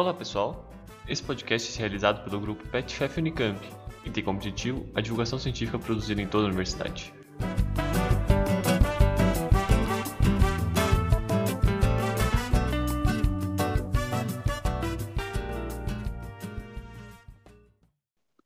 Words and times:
Olá 0.00 0.14
pessoal, 0.14 0.64
esse 1.06 1.22
podcast 1.22 1.76
é 1.76 1.78
realizado 1.78 2.24
pelo 2.24 2.40
grupo 2.40 2.66
PetFef 2.70 3.20
Unicamp 3.20 3.60
e 4.02 4.10
tem 4.10 4.24
como 4.24 4.38
objetivo 4.38 4.88
a 4.94 5.02
divulgação 5.02 5.38
científica 5.38 5.78
produzida 5.78 6.22
em 6.22 6.26
toda 6.26 6.44
a 6.44 6.46
universidade. 6.46 7.12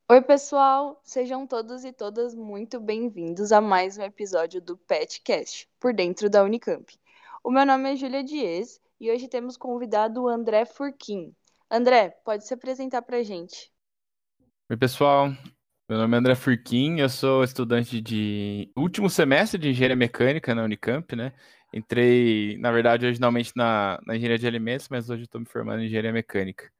Oi, 0.09 0.23
pessoal! 0.23 1.01
Sejam 1.05 1.47
todos 1.47 1.85
e 1.85 1.93
todas 1.93 2.35
muito 2.35 2.81
bem-vindos 2.81 3.53
a 3.53 3.61
mais 3.61 3.97
um 3.97 4.03
episódio 4.03 4.61
do 4.61 4.77
PetCast, 4.77 5.69
por 5.79 5.95
dentro 5.95 6.29
da 6.29 6.43
Unicamp. 6.43 6.93
O 7.45 7.51
meu 7.53 7.65
nome 7.65 7.93
é 7.93 7.97
Júlia 7.97 8.25
Dias 8.25 8.81
e 8.99 9.09
hoje 9.09 9.29
temos 9.29 9.57
convidado 9.57 10.25
o 10.25 10.29
André 10.29 10.65
Furquim. 10.65 11.33
André, 11.75 12.11
pode 12.25 12.47
se 12.47 12.55
apresentar 12.55 13.03
para 13.03 13.17
a 13.17 13.23
gente. 13.25 13.69
Oi, 14.71 14.77
pessoal. 14.77 15.31
Meu 15.89 15.99
nome 15.99 16.15
é 16.15 16.19
André 16.21 16.37
Furquim, 16.37 17.01
eu 17.01 17.09
sou 17.09 17.43
estudante 17.43 18.01
de 18.01 18.71
último 18.77 19.11
semestre 19.11 19.59
de 19.59 19.71
engenharia 19.71 19.97
mecânica 19.97 20.55
na 20.55 20.63
Unicamp, 20.63 21.17
né? 21.17 21.33
Entrei, 21.75 22.57
na 22.59 22.71
verdade, 22.71 23.05
originalmente 23.05 23.51
na, 23.57 23.99
na 24.07 24.15
engenharia 24.15 24.39
de 24.39 24.47
alimentos, 24.47 24.89
mas 24.89 25.11
hoje 25.11 25.25
estou 25.25 25.41
me 25.41 25.49
formando 25.49 25.83
em 25.83 25.87
engenharia 25.87 26.13
mecânica. 26.13 26.71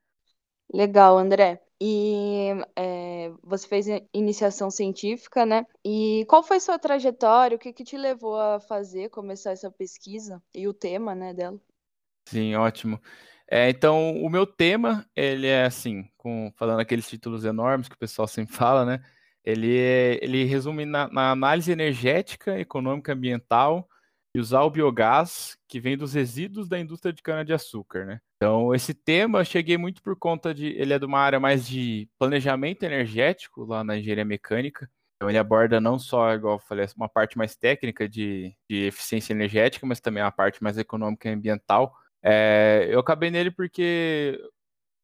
Legal, 0.73 1.19
André. 1.19 1.61
E 1.81 2.51
é, 2.77 3.33
você 3.43 3.67
fez 3.67 3.87
iniciação 4.13 4.71
científica, 4.71 5.45
né? 5.45 5.67
E 5.85 6.25
qual 6.29 6.45
foi 6.45 6.61
sua 6.61 6.79
trajetória? 6.79 7.57
O 7.57 7.59
que, 7.59 7.73
que 7.73 7.83
te 7.83 7.97
levou 7.97 8.41
a 8.41 8.61
fazer, 8.61 9.11
começar 9.11 9.51
essa 9.51 9.73
pesquisa 9.73 10.41
e 10.55 10.69
o 10.69 10.73
tema, 10.73 11.17
né, 11.17 11.35
dela? 11.35 11.61
Sim, 12.29 12.55
ótimo. 12.55 13.01
É, 13.51 13.69
então, 13.69 14.17
o 14.23 14.29
meu 14.29 14.47
tema, 14.47 15.07
ele 15.15 15.47
é 15.47 15.65
assim, 15.65 16.09
com, 16.17 16.53
falando 16.57 16.81
aqueles 16.81 17.09
títulos 17.09 17.45
enormes 17.45 17.89
que 17.89 17.95
o 17.95 17.99
pessoal 17.99 18.27
sempre 18.29 18.55
fala, 18.55 18.85
né? 18.85 19.05
Ele, 19.45 19.77
é, 19.79 20.19
ele 20.23 20.45
resume 20.45 20.87
na, 20.87 21.09
na 21.09 21.31
análise 21.31 21.71
energética, 21.71 22.59
econômica, 22.59 23.13
ambiental 23.13 23.87
e 24.35 24.41
usar 24.41 24.63
o 24.63 24.71
biogás 24.71 25.57
que 25.69 25.79
vem 25.79 25.97
dos 25.97 26.15
resíduos 26.15 26.69
da 26.69 26.79
indústria 26.79 27.13
de 27.13 27.23
cana-de-açúcar, 27.23 28.07
né? 28.07 28.21
Então, 28.37 28.75
esse 28.75 28.93
tema 28.93 29.41
eu 29.41 29.45
cheguei 29.45 29.79
muito 29.79 30.03
por 30.03 30.17
conta 30.17 30.53
de. 30.53 30.67
Ele 30.67 30.93
é 30.93 30.99
de 30.99 31.05
uma 31.05 31.21
área 31.21 31.39
mais 31.39 31.67
de 31.67 32.09
planejamento 32.19 32.83
energético, 32.83 33.65
lá 33.65 33.85
na 33.85 33.97
engenharia 33.97 34.25
mecânica. 34.25 34.91
Então, 35.17 35.31
ele 35.31 35.39
aborda 35.39 35.81
não 35.81 35.99
só, 35.99 36.35
igual 36.35 36.57
eu 36.57 36.59
falei, 36.59 36.87
uma 36.97 37.09
parte 37.09 37.39
mais 37.39 37.55
técnica 37.57 38.09
de, 38.09 38.55
de 38.69 38.87
eficiência 38.87 39.33
energética, 39.33 39.87
mas 39.87 40.01
também 40.01 40.23
a 40.23 40.33
parte 40.33 40.63
mais 40.63 40.77
econômica 40.77 41.29
e 41.29 41.33
ambiental. 41.33 41.95
É, 42.25 42.89
eu 42.91 42.99
acabei 43.01 43.31
nele 43.31 43.51
porque 43.51 44.41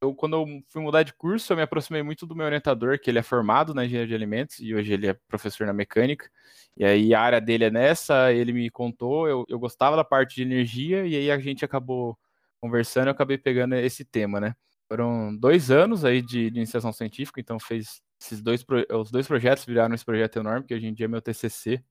eu, 0.01 0.15
quando 0.15 0.37
eu 0.37 0.63
fui 0.69 0.83
mudar 0.83 1.03
de 1.03 1.13
curso, 1.13 1.53
eu 1.53 1.57
me 1.57 1.63
aproximei 1.63 2.03
muito 2.03 2.27
do 2.27 2.35
meu 2.35 2.47
orientador, 2.47 2.99
que 2.99 3.11
ele 3.11 3.19
é 3.19 3.23
formado 3.23 3.75
na 3.75 3.85
engenharia 3.85 4.09
de 4.09 4.15
alimentos 4.15 4.59
e 4.59 4.75
hoje 4.75 4.93
ele 4.95 5.07
é 5.09 5.15
professor 5.29 5.67
na 5.67 5.73
mecânica. 5.75 6.31
E 6.77 6.85
aí 6.85 7.15
a 7.15 7.21
área 7.21 7.41
dele 7.41 7.65
é 7.65 7.71
nessa, 7.71 8.33
ele 8.33 8.53
me 8.53 8.71
contou, 8.71 9.29
eu, 9.29 9.45
eu 9.49 9.59
gostava 9.59 9.97
da 9.97 10.05
parte 10.05 10.37
de 10.37 10.43
energia 10.43 11.07
e 11.07 11.15
aí 11.15 11.31
a 11.31 11.39
gente 11.39 11.65
acabou 11.65 12.19
conversando, 12.61 13.09
eu 13.09 13.13
acabei 13.13 13.37
pegando 13.37 13.75
esse 13.75 14.05
tema, 14.05 14.41
né? 14.41 14.55
Foram 14.89 15.37
dois 15.37 15.71
anos 15.71 16.05
aí 16.05 16.23
de, 16.23 16.51
de 16.51 16.57
iniciação 16.57 16.93
científica, 16.93 17.41
então 17.41 17.61
fez 17.61 18.01
esses 18.21 18.41
dois, 18.43 18.65
os 18.93 19.11
dois 19.11 19.27
projetos 19.27 19.65
viraram 19.65 19.95
esse 19.95 20.05
projeto 20.05 20.39
enorme, 20.39 20.67
que 20.67 20.75
hoje 20.75 20.87
em 20.87 20.95
dia 20.95 21.07
é 21.07 21.09
meu 21.09 21.23
TCC. 21.23 21.83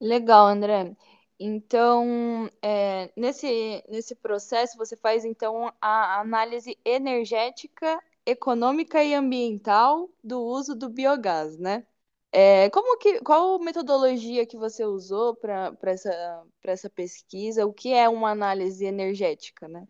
Legal, 0.00 0.46
André. 0.48 0.94
Então, 1.42 2.50
é, 2.60 3.10
nesse, 3.16 3.82
nesse 3.88 4.14
processo, 4.14 4.76
você 4.76 4.94
faz 4.94 5.24
então 5.24 5.72
a 5.80 6.20
análise 6.20 6.76
energética, 6.84 7.98
econômica 8.26 9.02
e 9.02 9.14
ambiental 9.14 10.10
do 10.22 10.38
uso 10.38 10.74
do 10.74 10.90
biogás, 10.90 11.56
né? 11.56 11.86
É, 12.30 12.68
como 12.68 12.98
que, 12.98 13.20
qual 13.20 13.58
metodologia 13.58 14.44
que 14.44 14.58
você 14.58 14.84
usou 14.84 15.34
para 15.34 15.74
essa, 15.84 16.44
essa 16.62 16.90
pesquisa? 16.90 17.64
O 17.64 17.72
que 17.72 17.94
é 17.94 18.06
uma 18.06 18.30
análise 18.30 18.84
energética, 18.84 19.66
né? 19.66 19.86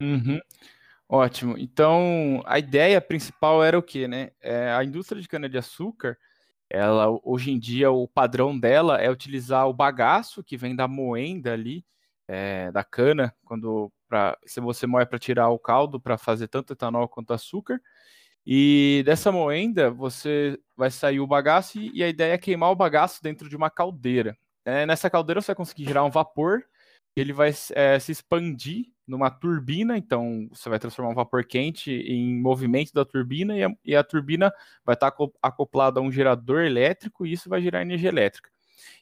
Uhum. 0.00 0.40
Ótimo. 1.06 1.58
Então, 1.58 2.42
a 2.46 2.58
ideia 2.58 2.98
principal 2.98 3.62
era 3.62 3.78
o 3.78 3.82
quê, 3.82 4.08
né? 4.08 4.30
É, 4.40 4.72
a 4.72 4.82
indústria 4.82 5.20
de 5.20 5.28
cana-de-açúcar, 5.28 6.16
ela 6.70 7.06
hoje 7.22 7.50
em 7.50 7.58
dia 7.58 7.90
o 7.90 8.06
padrão 8.06 8.58
dela 8.58 9.00
é 9.00 9.10
utilizar 9.10 9.68
o 9.68 9.72
bagaço 9.72 10.42
que 10.44 10.56
vem 10.56 10.76
da 10.76 10.86
moenda 10.86 11.52
ali, 11.52 11.84
é, 12.26 12.70
da 12.72 12.84
cana, 12.84 13.34
quando 13.44 13.90
pra, 14.08 14.36
se 14.46 14.60
você 14.60 14.86
moe 14.86 15.06
para 15.06 15.18
tirar 15.18 15.48
o 15.50 15.58
caldo 15.58 16.00
para 16.00 16.18
fazer 16.18 16.48
tanto 16.48 16.72
etanol 16.72 17.08
quanto 17.08 17.32
açúcar. 17.32 17.80
E 18.46 19.02
dessa 19.04 19.30
moenda 19.30 19.90
você 19.90 20.58
vai 20.76 20.90
sair 20.90 21.20
o 21.20 21.26
bagaço 21.26 21.78
e 21.78 22.02
a 22.02 22.08
ideia 22.08 22.32
é 22.34 22.38
queimar 22.38 22.70
o 22.70 22.76
bagaço 22.76 23.22
dentro 23.22 23.48
de 23.48 23.56
uma 23.56 23.70
caldeira. 23.70 24.36
É, 24.64 24.86
nessa 24.86 25.10
caldeira 25.10 25.40
você 25.40 25.48
vai 25.48 25.56
conseguir 25.56 25.84
gerar 25.84 26.04
um 26.04 26.10
vapor, 26.10 26.64
ele 27.16 27.32
vai 27.32 27.52
é, 27.74 27.98
se 27.98 28.12
expandir 28.12 28.86
numa 29.08 29.30
turbina, 29.30 29.96
então 29.96 30.48
você 30.52 30.68
vai 30.68 30.78
transformar 30.78 31.10
um 31.10 31.14
vapor 31.14 31.44
quente 31.44 31.90
em 31.90 32.38
movimento 32.40 32.92
da 32.92 33.04
turbina 33.04 33.56
e 33.56 33.64
a, 33.64 33.70
e 33.84 33.96
a 33.96 34.04
turbina 34.04 34.52
vai 34.84 34.94
estar 34.94 35.12
acoplada 35.42 35.98
a 35.98 36.02
um 36.02 36.12
gerador 36.12 36.62
elétrico 36.62 37.26
e 37.26 37.32
isso 37.32 37.48
vai 37.48 37.62
gerar 37.62 37.82
energia 37.82 38.10
elétrica. 38.10 38.50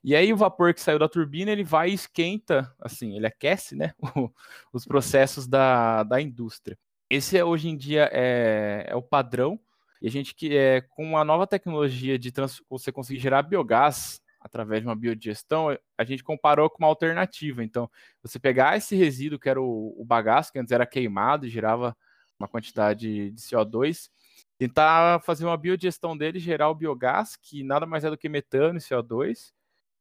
E 0.03 0.15
aí 0.15 0.33
o 0.33 0.37
vapor 0.37 0.72
que 0.72 0.81
saiu 0.81 0.99
da 0.99 1.09
turbina, 1.09 1.50
ele 1.50 1.65
vai 1.65 1.91
e 1.91 1.94
esquenta, 1.94 2.72
assim, 2.81 3.17
ele 3.17 3.27
aquece, 3.27 3.75
né, 3.75 3.93
os 4.72 4.87
processos 4.87 5.47
da, 5.47 6.05
da 6.05 6.21
indústria. 6.21 6.78
Esse 7.11 7.37
é, 7.37 7.44
hoje 7.44 7.69
em 7.69 7.77
dia 7.77 8.09
é, 8.12 8.87
é 8.88 8.97
o 8.97 9.03
padrão. 9.03 9.59
E 10.00 10.09
a 10.09 10.11
gente 10.11 10.34
que 10.34 10.56
é 10.56 10.81
com 10.81 11.17
a 11.17 11.25
nova 11.25 11.47
tecnologia 11.47 12.19
de 12.19 12.31
trans, 12.31 12.62
você 12.69 12.93
conseguir 12.93 13.19
gerar 13.19 13.43
biogás 13.43 14.21
através 14.47 14.81
de 14.81 14.89
uma 14.89 14.95
biodigestão, 14.95 15.77
a 15.99 16.05
gente 16.05 16.23
comparou 16.23 16.71
com 16.71 16.79
uma 16.79 16.89
alternativa. 16.89 17.65
Então, 17.65 17.91
você 18.23 18.39
pegar 18.39 18.77
esse 18.77 18.95
resíduo 18.95 19.39
que 19.39 19.49
era 19.49 19.61
o, 19.61 19.95
o 20.01 20.05
bagaço, 20.05 20.53
que 20.53 20.59
antes 20.59 20.73
era 20.73 20.87
queimado 20.87 21.47
e 21.47 21.51
gerava 21.51 21.97
uma 22.39 22.49
quantidade 22.49 23.31
de 23.31 23.43
CO2, 23.43 24.09
tentar 24.56 25.21
fazer 25.21 25.45
uma 25.45 25.56
biodigestão 25.56 26.17
dele, 26.17 26.39
gerar 26.39 26.71
o 26.71 26.75
biogás, 26.75 27.37
que 27.37 27.65
nada 27.65 27.87
mais 27.87 28.05
é 28.05 28.11
do 28.11 28.17
que 28.17 28.29
metano 28.29 28.79
e 28.79 28.81
CO2, 28.81 29.53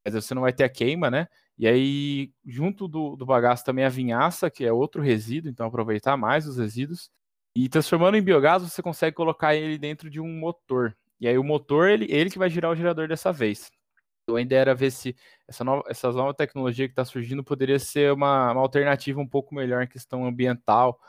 mas 0.06 0.14
você 0.14 0.34
não 0.36 0.44
vai 0.44 0.54
ter 0.54 0.64
a 0.64 0.70
queima, 0.70 1.10
né? 1.10 1.28
E 1.58 1.68
aí, 1.68 2.32
junto 2.46 2.88
do, 2.88 3.16
do 3.16 3.26
bagaço 3.26 3.66
também 3.66 3.86
a 3.86 3.90
vinhaça, 3.90 4.52
que 4.52 4.64
é 4.64 4.72
outro 4.72 5.02
resíduo, 5.02 5.50
então 5.50 5.66
aproveitar 5.66 6.16
mais 6.18 6.48
os 6.48 6.58
resíduos. 6.58 7.10
E 7.56 7.68
transformando 7.70 8.18
em 8.18 8.22
biogás, 8.22 8.62
você 8.62 8.82
consegue 8.82 9.16
colocar 9.16 9.56
ele 9.56 9.78
dentro 9.78 10.10
de 10.10 10.20
um 10.20 10.28
motor. 10.28 10.96
E 11.20 11.28
aí 11.28 11.38
o 11.38 11.44
motor, 11.44 11.90
ele, 11.90 12.06
ele 12.10 12.30
que 12.30 12.38
vai 12.38 12.50
girar 12.50 12.70
o 12.70 12.76
gerador 12.76 13.08
dessa 13.08 13.32
vez. 13.32 13.72
A 14.34 14.42
ideia 14.42 14.62
era 14.62 14.76
ver 14.76 14.92
se 14.92 15.16
essa 15.48 15.64
nova, 15.64 15.84
essa 15.88 16.12
tecnologia 16.34 16.88
que 16.88 16.94
está 16.94 17.06
surgindo 17.06 17.44
poderia 17.44 17.78
ser 17.78 18.12
uma, 18.12 18.52
uma 18.54 18.62
alternativa 18.62 19.20
um 19.22 19.28
pouco 19.28 19.54
melhor 19.54 19.84
em 19.84 19.88
questão 19.88 20.26
ambiental 20.26 21.00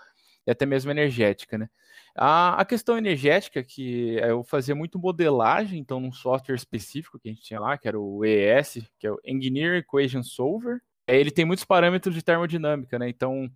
e 0.46 0.50
até 0.50 0.66
mesmo 0.66 0.90
energética, 0.90 1.56
né? 1.56 1.68
A, 2.14 2.60
a 2.60 2.64
questão 2.64 2.96
energética, 2.96 3.62
que 3.62 4.16
eu 4.16 4.42
fazia 4.44 4.74
muito 4.74 4.98
modelagem, 4.98 5.78
então, 5.78 6.00
num 6.00 6.12
software 6.12 6.54
específico 6.54 7.18
que 7.18 7.28
a 7.28 7.32
gente 7.32 7.42
tinha 7.42 7.60
lá, 7.60 7.76
que 7.76 7.88
era 7.88 7.98
o 7.98 8.24
EES, 8.24 8.86
que 8.98 9.06
é 9.06 9.10
o 9.10 9.18
Engineer 9.24 9.76
Equation 9.76 10.22
Solver. 10.22 10.80
Ele 11.06 11.30
tem 11.30 11.44
muitos 11.44 11.64
parâmetros 11.64 12.14
de 12.14 12.22
termodinâmica, 12.22 12.98
né? 12.98 13.08
Então, 13.08 13.50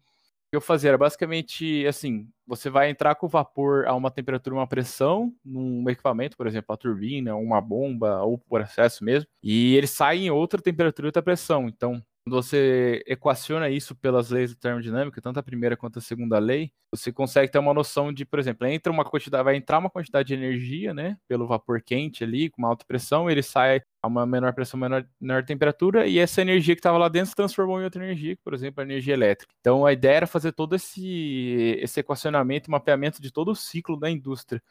eu 0.53 0.61
fazia 0.61 0.91
era 0.91 0.99
basicamente 0.99 1.87
assim: 1.87 2.29
você 2.47 2.69
vai 2.69 2.91
entrar 2.91 3.15
com 3.15 3.27
o 3.27 3.29
vapor 3.29 3.87
a 3.87 3.95
uma 3.95 4.11
temperatura, 4.11 4.57
uma 4.57 4.67
pressão, 4.67 5.33
num 5.45 5.89
equipamento, 5.89 6.37
por 6.37 6.47
exemplo, 6.47 6.73
a 6.73 6.77
turbina, 6.77 7.35
uma 7.37 7.61
bomba, 7.61 8.23
ou 8.23 8.35
o 8.35 8.39
processo 8.39 9.05
mesmo, 9.05 9.29
e 9.43 9.77
ele 9.77 9.87
sai 9.87 10.19
em 10.19 10.31
outra 10.31 10.61
temperatura 10.61 11.07
e 11.07 11.09
outra 11.09 11.23
pressão. 11.23 11.69
Então, 11.69 12.03
quando 12.31 12.43
você 12.43 13.03
equaciona 13.09 13.69
isso 13.69 13.95
pelas 13.97 14.31
leis 14.31 14.55
da 14.55 14.61
termodinâmica, 14.61 15.21
tanto 15.21 15.41
a 15.41 15.43
primeira 15.43 15.77
quanto 15.77 15.99
a 15.99 16.03
segunda 16.03 16.39
lei, 16.39 16.71
você 16.89 17.13
consegue 17.13 17.51
ter 17.51 17.59
uma 17.59 17.75
noção 17.75 18.13
de, 18.13 18.25
por 18.25 18.39
exemplo, 18.39 18.67
entra 18.69 18.93
uma 18.93 19.05
quantidade, 19.05 19.43
vai 19.43 19.57
entrar 19.57 19.79
uma 19.79 19.91
quantidade 19.91 20.29
de 20.29 20.35
energia, 20.35 20.95
né, 20.95 21.17
pelo 21.27 21.47
vapor 21.47 21.83
quente 21.83 22.23
ali, 22.23 22.49
com 22.49 22.63
uma 22.63 22.69
alta 22.69 22.85
pressão, 22.87 23.29
ele 23.29 23.43
sai 23.43 23.83
a 24.01 24.07
uma 24.07 24.25
menor 24.25 24.55
pressão, 24.55 24.79
menor, 24.79 25.05
menor 25.21 25.45
temperatura, 25.45 26.07
e 26.07 26.21
essa 26.21 26.41
energia 26.41 26.77
que 26.77 26.79
estava 26.79 26.99
lá 26.99 27.09
dentro 27.09 27.31
se 27.31 27.35
transformou 27.35 27.81
em 27.81 27.85
outra 27.85 28.03
energia, 28.03 28.39
por 28.45 28.55
exemplo, 28.55 28.81
a 28.81 28.85
energia 28.85 29.15
elétrica. 29.15 29.53
Então 29.61 29.85
a 29.85 29.93
ideia 29.93 30.19
era 30.19 30.27
fazer 30.27 30.53
todo 30.53 30.77
esse, 30.77 31.77
esse 31.81 31.99
equacionamento, 31.99 32.71
mapeamento 32.71 33.21
de 33.21 33.33
todo 33.33 33.51
o 33.51 33.57
ciclo 33.57 33.99
da 33.99 34.09
indústria. 34.09 34.63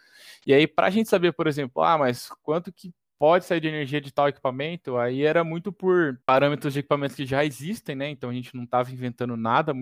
E 0.47 0.53
aí, 0.53 0.65
para 0.65 0.87
a 0.87 0.89
gente 0.89 1.09
saber, 1.09 1.33
por 1.33 1.45
exemplo, 1.45 1.83
ah, 1.83 1.97
mas 1.97 2.29
quanto 2.41 2.71
que 2.71 2.93
pode 3.19 3.43
sair 3.43 3.59
de 3.59 3.67
energia 3.67 3.99
de 3.99 4.13
tal 4.13 4.29
equipamento, 4.29 4.97
aí 4.97 5.23
era 5.23 5.43
muito 5.43 5.73
por 5.73 6.17
parâmetros 6.25 6.73
de 6.73 6.79
equipamentos 6.79 7.17
que 7.17 7.25
já 7.25 7.43
existem, 7.43 7.93
né? 7.93 8.09
Então 8.09 8.29
a 8.29 8.33
gente 8.33 8.55
não 8.55 8.63
estava 8.63 8.89
inventando 8.91 9.35
nada 9.35 9.73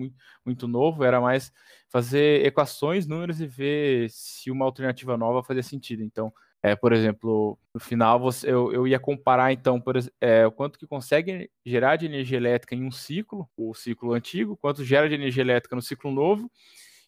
muito, 0.44 0.66
novo, 0.66 1.04
era 1.04 1.20
mais 1.20 1.52
fazer 1.88 2.44
equações, 2.44 3.06
números 3.06 3.40
e 3.40 3.46
ver 3.46 4.10
se 4.10 4.50
uma 4.50 4.64
alternativa 4.64 5.16
nova 5.16 5.44
fazia 5.44 5.62
sentido. 5.62 6.02
Então, 6.02 6.32
é, 6.60 6.74
por 6.74 6.92
exemplo, 6.92 7.56
no 7.72 7.78
final 7.80 8.18
você, 8.18 8.50
eu, 8.50 8.72
eu 8.72 8.88
ia 8.88 8.98
comparar 8.98 9.52
então 9.52 9.80
por, 9.80 9.96
é, 10.20 10.44
o 10.44 10.50
quanto 10.50 10.76
que 10.76 10.86
consegue 10.86 11.48
gerar 11.64 11.94
de 11.94 12.06
energia 12.06 12.36
elétrica 12.36 12.74
em 12.74 12.84
um 12.84 12.90
ciclo, 12.90 13.48
o 13.56 13.72
ciclo 13.72 14.14
antigo, 14.14 14.56
quanto 14.56 14.84
gera 14.84 15.08
de 15.08 15.14
energia 15.14 15.42
elétrica 15.42 15.76
no 15.76 15.82
ciclo 15.82 16.10
novo, 16.10 16.50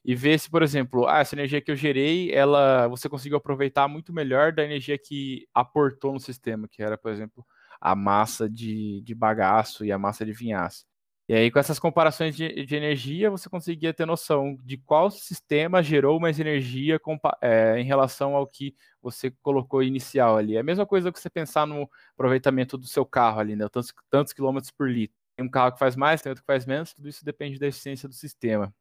e 0.05 0.15
ver 0.15 0.39
se, 0.39 0.51
por 0.51 0.63
exemplo, 0.63 1.07
ah, 1.07 1.21
essa 1.21 1.35
energia 1.35 1.61
que 1.61 1.71
eu 1.71 1.77
gerei, 1.77 2.33
ela 2.33 2.89
você 2.89 3.09
conseguiu 3.09 3.39
aproveitar 3.39 3.89
muito 3.89 4.13
melhor 4.13 4.53
da 4.53 4.65
energia 4.65 4.99
que 4.99 5.47
aportou 5.55 6.13
no 6.13 6.21
sistema, 6.21 6.69
que 6.69 6.83
era, 6.83 6.97
por 6.97 7.11
exemplo, 7.13 7.47
a 7.81 7.95
massa 7.95 8.49
de, 8.49 9.01
de 9.03 9.15
bagaço 9.15 9.85
e 9.85 9.93
a 9.93 9.99
massa 9.99 10.25
de 10.25 10.33
vinhaça. 10.33 10.85
E 11.29 11.35
aí, 11.35 11.49
com 11.49 11.61
essas 11.61 11.79
comparações 11.79 12.35
de, 12.35 12.67
de, 12.67 12.75
energia, 12.75 13.31
você 13.31 13.49
conseguia 13.49 13.95
ter 13.95 14.05
noção 14.05 14.57
de 14.65 14.77
qual 14.77 15.13
sistema 15.13 15.81
gerou 15.81 16.19
mais 16.19 16.41
energia 16.41 17.01
é, 17.41 17.79
em 17.79 17.85
relação 17.85 18.35
ao 18.35 18.49
que 18.49 18.75
você 19.01 19.31
colocou 19.41 19.81
inicial 19.81 20.37
ali. 20.37 20.57
É 20.57 20.61
a 20.61 20.65
mesma 20.65 20.85
coisa 20.85 21.13
que 21.13 21.21
você 21.21 21.31
pensar 21.31 21.69
no 21.69 21.89
aproveitamento 22.15 22.77
do 22.77 22.87
seu 22.87 23.07
carro 23.07 23.39
ali, 23.39 23.55
né? 23.55 23.69
Tantos, 23.69 23.95
tantos 24.11 24.33
quilômetros 24.33 24.73
por 24.73 24.91
litro. 24.91 25.17
Tem 25.37 25.47
um 25.47 25.49
carro 25.49 25.71
que 25.73 25.79
faz 25.79 25.95
mais, 25.95 26.21
tem 26.21 26.31
outro 26.31 26.43
que 26.43 26.53
faz 26.53 26.67
menos, 26.67 26.93
tudo 26.93 27.09
isso 27.09 27.25
depende 27.25 27.61
da 27.61 27.69
eficiência 27.69 28.09
do 28.09 28.15
sistema. 28.15 28.75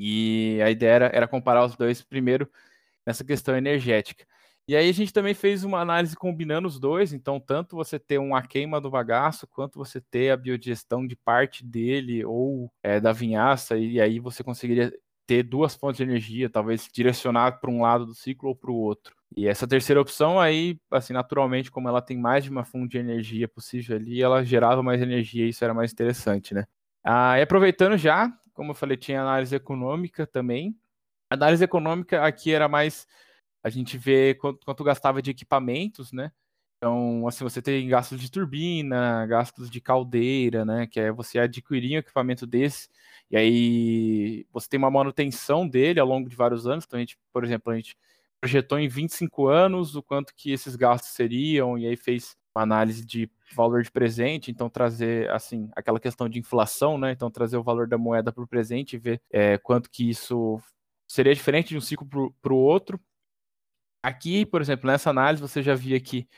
E 0.00 0.60
a 0.62 0.70
ideia 0.70 0.92
era, 0.92 1.06
era 1.12 1.28
comparar 1.28 1.64
os 1.64 1.76
dois 1.76 2.02
primeiro 2.02 2.48
nessa 3.06 3.24
questão 3.24 3.56
energética. 3.56 4.26
E 4.68 4.74
aí 4.74 4.88
a 4.88 4.92
gente 4.92 5.12
também 5.12 5.32
fez 5.32 5.62
uma 5.62 5.80
análise 5.80 6.16
combinando 6.16 6.66
os 6.66 6.80
dois, 6.80 7.12
então 7.12 7.38
tanto 7.38 7.76
você 7.76 8.00
ter 8.00 8.18
uma 8.18 8.42
queima 8.42 8.80
do 8.80 8.90
bagaço, 8.90 9.46
quanto 9.46 9.78
você 9.78 10.00
ter 10.00 10.30
a 10.30 10.36
biodigestão 10.36 11.06
de 11.06 11.14
parte 11.14 11.64
dele 11.64 12.24
ou 12.24 12.68
é, 12.82 12.98
da 12.98 13.12
vinhaça, 13.12 13.78
e 13.78 14.00
aí 14.00 14.18
você 14.18 14.42
conseguiria 14.42 14.92
ter 15.24 15.44
duas 15.44 15.76
fontes 15.76 15.98
de 15.98 16.02
energia, 16.02 16.50
talvez 16.50 16.88
direcionar 16.92 17.60
para 17.60 17.70
um 17.70 17.80
lado 17.82 18.06
do 18.06 18.14
ciclo 18.14 18.48
ou 18.48 18.56
para 18.56 18.70
o 18.70 18.74
outro. 18.74 19.14
E 19.36 19.46
essa 19.46 19.68
terceira 19.68 20.00
opção 20.00 20.40
aí, 20.40 20.78
assim, 20.90 21.12
naturalmente, 21.12 21.70
como 21.70 21.88
ela 21.88 22.02
tem 22.02 22.18
mais 22.18 22.42
de 22.42 22.50
uma 22.50 22.64
fonte 22.64 22.92
de 22.92 22.98
energia 22.98 23.46
possível 23.46 23.96
ali, 23.96 24.20
ela 24.20 24.44
gerava 24.44 24.82
mais 24.82 25.00
energia 25.00 25.46
e 25.46 25.50
isso 25.50 25.64
era 25.64 25.74
mais 25.74 25.92
interessante, 25.92 26.54
né? 26.54 26.64
Ah, 27.04 27.38
e 27.38 27.42
aproveitando 27.42 27.96
já, 27.96 28.32
como 28.56 28.72
eu 28.72 28.74
falei, 28.74 28.96
tinha 28.96 29.20
análise 29.20 29.54
econômica 29.54 30.26
também. 30.26 30.76
A 31.30 31.34
análise 31.36 31.62
econômica 31.62 32.24
aqui 32.24 32.52
era 32.52 32.68
mais 32.68 33.06
a 33.62 33.68
gente 33.70 33.98
vê 33.98 34.34
quanto, 34.36 34.64
quanto 34.64 34.84
gastava 34.84 35.20
de 35.20 35.30
equipamentos, 35.30 36.12
né? 36.12 36.32
Então, 36.76 37.26
assim, 37.26 37.42
você 37.44 37.60
tem 37.62 37.88
gastos 37.88 38.20
de 38.20 38.30
turbina, 38.30 39.26
gastos 39.26 39.68
de 39.70 39.80
caldeira, 39.80 40.64
né? 40.64 40.86
Que 40.86 41.00
é 41.00 41.12
você 41.12 41.38
adquirir 41.38 41.96
um 41.96 41.98
equipamento 41.98 42.46
desse, 42.46 42.88
e 43.30 43.36
aí 43.36 44.46
você 44.52 44.68
tem 44.68 44.78
uma 44.78 44.90
manutenção 44.90 45.68
dele 45.68 45.98
ao 46.00 46.06
longo 46.06 46.28
de 46.28 46.36
vários 46.36 46.66
anos. 46.66 46.84
Então, 46.86 46.98
a 46.98 47.00
gente, 47.00 47.18
por 47.32 47.44
exemplo, 47.44 47.72
a 47.72 47.76
gente 47.76 47.96
projetou 48.40 48.78
em 48.78 48.88
25 48.88 49.48
anos 49.48 49.96
o 49.96 50.02
quanto 50.02 50.34
que 50.34 50.52
esses 50.52 50.76
gastos 50.76 51.10
seriam, 51.10 51.76
e 51.78 51.86
aí 51.86 51.96
fez 51.96 52.36
uma 52.56 52.62
análise 52.62 53.04
de 53.04 53.30
valor 53.54 53.82
de 53.82 53.90
presente, 53.90 54.50
então 54.50 54.68
trazer, 54.68 55.30
assim, 55.30 55.68
aquela 55.76 56.00
questão 56.00 56.28
de 56.28 56.38
inflação, 56.38 56.98
né? 56.98 57.12
Então, 57.12 57.30
trazer 57.30 57.56
o 57.56 57.62
valor 57.62 57.86
da 57.86 57.98
moeda 57.98 58.32
para 58.32 58.42
o 58.42 58.48
presente 58.48 58.94
e 58.96 58.98
ver 58.98 59.20
é, 59.30 59.58
quanto 59.58 59.90
que 59.90 60.08
isso 60.08 60.60
seria 61.06 61.34
diferente 61.34 61.68
de 61.68 61.76
um 61.76 61.80
ciclo 61.80 62.34
para 62.42 62.52
o 62.52 62.56
outro. 62.56 63.00
Aqui, 64.02 64.46
por 64.46 64.60
exemplo, 64.60 64.86
nessa 64.86 65.10
análise, 65.10 65.42
você 65.42 65.62
já 65.62 65.74
via 65.74 65.98
que 65.98 66.28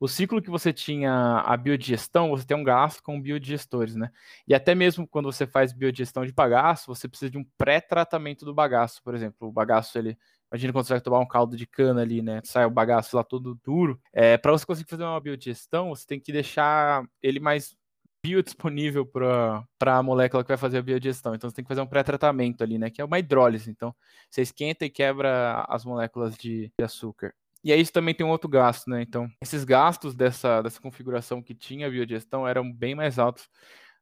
o 0.00 0.08
ciclo 0.08 0.40
que 0.40 0.48
você 0.48 0.72
tinha 0.72 1.40
a 1.40 1.56
biodigestão, 1.56 2.30
você 2.30 2.46
tem 2.46 2.56
um 2.56 2.64
gasto 2.64 3.02
com 3.02 3.20
biodigestores, 3.20 3.96
né? 3.96 4.10
E 4.46 4.54
até 4.54 4.74
mesmo 4.74 5.06
quando 5.06 5.30
você 5.30 5.46
faz 5.46 5.72
biodigestão 5.72 6.24
de 6.24 6.32
bagaço, 6.32 6.86
você 6.86 7.06
precisa 7.08 7.30
de 7.30 7.36
um 7.36 7.44
pré-tratamento 7.58 8.44
do 8.46 8.54
bagaço, 8.54 9.02
por 9.02 9.14
exemplo. 9.14 9.48
O 9.48 9.52
bagaço, 9.52 9.98
ele. 9.98 10.16
Imagina 10.50 10.72
quando 10.72 10.86
você 10.86 10.94
vai 10.94 11.00
tomar 11.00 11.20
um 11.20 11.26
caldo 11.26 11.56
de 11.56 11.66
cana 11.66 12.00
ali, 12.00 12.22
né? 12.22 12.40
Sai 12.44 12.64
o 12.64 12.70
bagaço 12.70 13.16
lá 13.16 13.22
todo 13.22 13.58
duro. 13.62 14.00
É, 14.12 14.38
para 14.38 14.52
você 14.52 14.64
conseguir 14.64 14.88
fazer 14.88 15.04
uma 15.04 15.20
biodigestão, 15.20 15.90
você 15.90 16.06
tem 16.06 16.18
que 16.18 16.32
deixar 16.32 17.04
ele 17.22 17.38
mais 17.38 17.76
biodisponível 18.22 19.06
para 19.06 19.66
a 19.80 20.02
molécula 20.02 20.42
que 20.42 20.48
vai 20.48 20.56
fazer 20.56 20.78
a 20.78 20.82
biodigestão. 20.82 21.34
Então 21.34 21.48
você 21.48 21.56
tem 21.56 21.64
que 21.64 21.68
fazer 21.68 21.80
um 21.80 21.86
pré-tratamento 21.86 22.62
ali, 22.62 22.78
né? 22.78 22.90
Que 22.90 23.00
é 23.00 23.04
uma 23.04 23.18
hidrólise. 23.18 23.70
Então 23.70 23.94
você 24.30 24.42
esquenta 24.42 24.84
e 24.84 24.90
quebra 24.90 25.64
as 25.68 25.84
moléculas 25.84 26.36
de, 26.36 26.72
açúcar. 26.82 27.34
E 27.62 27.72
aí 27.72 27.80
isso 27.80 27.92
também 27.92 28.14
tem 28.14 28.24
um 28.24 28.30
outro 28.30 28.48
gasto, 28.48 28.88
né? 28.88 29.02
Então, 29.02 29.28
esses 29.42 29.64
gastos 29.64 30.14
dessa, 30.14 30.62
dessa 30.62 30.80
configuração 30.80 31.42
que 31.42 31.54
tinha 31.54 31.88
a 31.88 31.90
biodigestão 31.90 32.46
eram 32.46 32.72
bem 32.72 32.94
mais 32.94 33.18
altos 33.18 33.48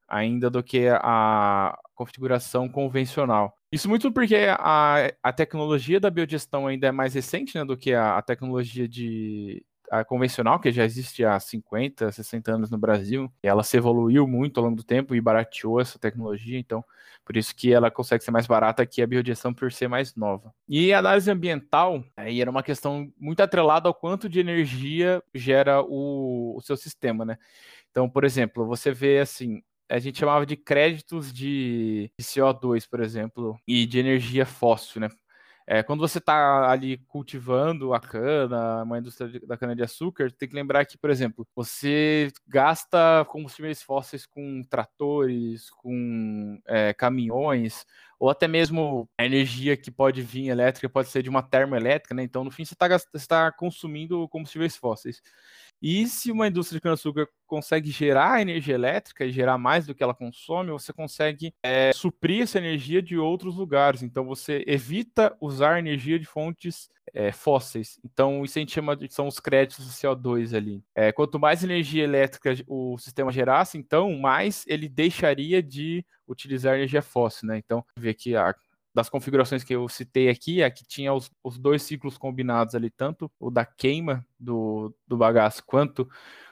ainda 0.08 0.50
do 0.50 0.62
que 0.62 0.88
a 0.88 1.76
configuração 1.94 2.68
convencional. 2.68 3.55
Isso 3.70 3.88
muito 3.88 4.12
porque 4.12 4.36
a, 4.58 5.12
a 5.22 5.32
tecnologia 5.32 5.98
da 5.98 6.10
biodigestão 6.10 6.66
ainda 6.66 6.86
é 6.86 6.92
mais 6.92 7.14
recente 7.14 7.56
né, 7.56 7.64
do 7.64 7.76
que 7.76 7.92
a, 7.92 8.16
a 8.16 8.22
tecnologia 8.22 8.88
de, 8.88 9.64
a 9.90 10.04
convencional, 10.04 10.58
que 10.60 10.70
já 10.72 10.84
existe 10.84 11.24
há 11.24 11.38
50, 11.38 12.10
60 12.10 12.52
anos 12.52 12.70
no 12.70 12.78
Brasil, 12.78 13.30
ela 13.42 13.62
se 13.62 13.76
evoluiu 13.76 14.26
muito 14.26 14.58
ao 14.58 14.64
longo 14.64 14.76
do 14.76 14.84
tempo 14.84 15.14
e 15.14 15.20
barateou 15.20 15.80
essa 15.80 15.98
tecnologia, 15.98 16.58
então 16.58 16.84
por 17.24 17.36
isso 17.36 17.54
que 17.54 17.72
ela 17.72 17.90
consegue 17.90 18.22
ser 18.22 18.30
mais 18.30 18.46
barata 18.46 18.86
que 18.86 19.02
a 19.02 19.06
biodigestão 19.06 19.52
por 19.52 19.72
ser 19.72 19.88
mais 19.88 20.14
nova. 20.14 20.54
E 20.68 20.92
a 20.92 20.98
análise 20.98 21.30
ambiental, 21.30 22.04
aí 22.16 22.40
era 22.40 22.50
uma 22.50 22.62
questão 22.62 23.12
muito 23.18 23.40
atrelada 23.40 23.88
ao 23.88 23.94
quanto 23.94 24.28
de 24.28 24.38
energia 24.38 25.22
gera 25.34 25.82
o, 25.82 26.56
o 26.56 26.60
seu 26.62 26.76
sistema, 26.76 27.24
né? 27.24 27.36
Então, 27.90 28.08
por 28.08 28.24
exemplo, 28.24 28.66
você 28.66 28.92
vê 28.92 29.18
assim, 29.18 29.62
a 29.88 29.98
gente 29.98 30.18
chamava 30.18 30.46
de 30.46 30.56
créditos 30.56 31.32
de 31.32 32.10
CO2, 32.20 32.86
por 32.88 33.00
exemplo, 33.00 33.56
e 33.66 33.86
de 33.86 33.98
energia 33.98 34.46
fóssil, 34.46 35.00
né? 35.00 35.08
É, 35.68 35.82
quando 35.82 35.98
você 35.98 36.18
está 36.18 36.70
ali 36.70 36.98
cultivando 37.08 37.92
a 37.92 37.98
cana, 37.98 38.84
uma 38.84 38.98
indústria 39.00 39.40
da 39.40 39.56
cana-de-açúcar, 39.56 40.30
tem 40.30 40.48
que 40.48 40.54
lembrar 40.54 40.84
que, 40.86 40.96
por 40.96 41.10
exemplo, 41.10 41.44
você 41.56 42.30
gasta 42.46 43.24
combustíveis 43.28 43.82
fósseis 43.82 44.24
com 44.24 44.62
tratores, 44.70 45.68
com 45.70 46.60
é, 46.66 46.94
caminhões, 46.94 47.84
ou 48.16 48.30
até 48.30 48.46
mesmo 48.46 49.08
a 49.18 49.24
energia 49.26 49.76
que 49.76 49.90
pode 49.90 50.22
vir 50.22 50.48
elétrica 50.50 50.88
pode 50.88 51.08
ser 51.08 51.22
de 51.24 51.28
uma 51.28 51.42
termoelétrica, 51.42 52.14
né? 52.14 52.22
Então, 52.22 52.44
no 52.44 52.50
fim, 52.52 52.64
você 52.64 52.74
está 52.74 52.88
tá 53.28 53.50
consumindo 53.50 54.28
combustíveis 54.28 54.76
fósseis. 54.76 55.20
E 55.80 56.06
se 56.06 56.32
uma 56.32 56.48
indústria 56.48 56.78
de 56.78 56.82
cana-açúcar 56.82 57.28
consegue 57.46 57.90
gerar 57.90 58.40
energia 58.40 58.74
elétrica 58.74 59.24
e 59.24 59.30
gerar 59.30 59.58
mais 59.58 59.86
do 59.86 59.94
que 59.94 60.02
ela 60.02 60.14
consome, 60.14 60.70
você 60.70 60.92
consegue 60.92 61.54
é, 61.62 61.92
suprir 61.92 62.42
essa 62.42 62.58
energia 62.58 63.02
de 63.02 63.16
outros 63.16 63.56
lugares. 63.56 64.02
Então 64.02 64.24
você 64.24 64.64
evita 64.66 65.36
usar 65.40 65.78
energia 65.78 66.18
de 66.18 66.26
fontes 66.26 66.88
é, 67.14 67.30
fósseis. 67.30 67.98
Então 68.04 68.44
isso 68.44 68.58
a 68.58 68.60
gente 68.60 68.72
chama 68.72 68.96
de 68.96 69.12
são 69.12 69.26
os 69.26 69.38
créditos 69.38 69.86
de 69.86 69.92
CO2 69.92 70.56
ali. 70.56 70.82
É, 70.94 71.12
quanto 71.12 71.38
mais 71.38 71.62
energia 71.62 72.04
elétrica 72.04 72.54
o 72.66 72.98
sistema 72.98 73.30
gerasse, 73.30 73.78
então 73.78 74.18
mais 74.18 74.64
ele 74.66 74.88
deixaria 74.88 75.62
de 75.62 76.04
utilizar 76.26 76.74
energia 76.74 77.02
fóssil, 77.02 77.48
né? 77.48 77.58
Então 77.58 77.84
vê 77.96 78.12
que 78.12 78.34
a 78.34 78.54
das 78.96 79.10
configurações 79.10 79.62
que 79.62 79.74
eu 79.74 79.86
citei 79.90 80.30
aqui, 80.30 80.62
é 80.62 80.70
que 80.70 80.82
tinha 80.82 81.12
os, 81.12 81.30
os 81.44 81.58
dois 81.58 81.82
ciclos 81.82 82.16
combinados 82.16 82.74
ali, 82.74 82.88
tanto 82.88 83.30
o 83.38 83.50
da 83.50 83.62
queima 83.62 84.24
do, 84.40 84.90
do 85.06 85.18
bagaço 85.18 85.62
quanto 85.66 86.08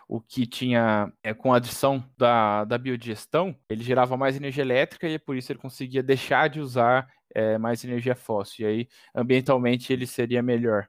o 0.07 0.21
que 0.21 0.47
tinha 0.47 1.11
é, 1.23 1.33
com 1.33 1.55
a 1.55 1.57
adição 1.57 2.05
da, 2.19 2.67
da 2.67 2.77
biodigestão, 2.77 3.57
ele 3.67 3.83
gerava 3.83 4.15
mais 4.19 4.37
energia 4.37 4.63
elétrica 4.63 5.09
e 5.09 5.15
é 5.15 5.19
por 5.19 5.35
isso 5.39 5.51
ele 5.51 5.59
conseguia 5.59 6.03
deixar 6.03 6.51
de 6.51 6.61
usar 6.61 7.09
é, 7.35 7.57
mais 7.57 7.83
energia 7.83 8.15
fóssil. 8.15 8.69
E 8.69 8.71
aí, 8.71 8.89
ambientalmente, 9.15 9.91
ele 9.91 10.07
seria 10.07 10.43
melhor. 10.43 10.87